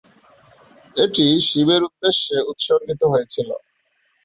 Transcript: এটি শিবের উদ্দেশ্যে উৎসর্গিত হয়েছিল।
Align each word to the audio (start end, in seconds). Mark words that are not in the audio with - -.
এটি 0.95 1.25
শিবের 1.47 1.81
উদ্দেশ্যে 1.87 2.37
উৎসর্গিত 2.51 3.01
হয়েছিল। 3.11 3.49